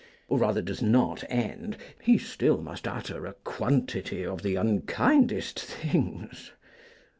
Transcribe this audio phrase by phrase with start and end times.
[0.27, 6.53] Or rather does not end: he still must utter A quantity of the unkindest things.